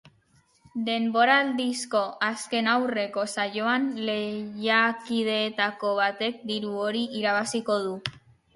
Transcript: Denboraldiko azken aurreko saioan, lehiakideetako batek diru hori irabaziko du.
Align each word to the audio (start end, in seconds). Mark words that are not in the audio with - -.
Denboraldiko 0.85 2.01
azken 2.27 2.69
aurreko 2.73 3.27
saioan, 3.37 3.87
lehiakideetako 4.09 5.95
batek 6.03 6.43
diru 6.55 6.75
hori 6.87 7.07
irabaziko 7.23 7.81
du. 7.89 7.97